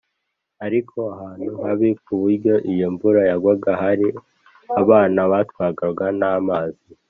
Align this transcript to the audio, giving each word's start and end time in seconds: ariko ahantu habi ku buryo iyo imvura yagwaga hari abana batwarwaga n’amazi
ariko 0.65 0.97
ahantu 1.13 1.51
habi 1.63 1.89
ku 2.03 2.11
buryo 2.21 2.53
iyo 2.71 2.83
imvura 2.89 3.21
yagwaga 3.29 3.71
hari 3.81 4.07
abana 4.81 5.19
batwarwaga 5.31 6.05
n’amazi 6.19 6.85